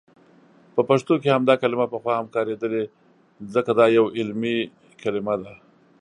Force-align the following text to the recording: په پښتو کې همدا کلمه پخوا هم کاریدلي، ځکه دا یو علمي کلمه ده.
په 0.75 0.81
پښتو 0.89 1.13
کې 1.21 1.29
همدا 1.35 1.55
کلمه 1.61 1.85
پخوا 1.93 2.13
هم 2.19 2.27
کاریدلي، 2.35 2.83
ځکه 3.55 3.71
دا 3.79 3.85
یو 3.97 4.05
علمي 4.17 4.57
کلمه 5.01 5.35
ده. 5.41 5.53